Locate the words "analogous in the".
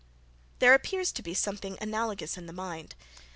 1.79-2.53